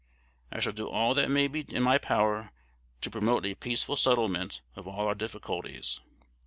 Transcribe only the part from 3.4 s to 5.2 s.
a peaceful settlement of all our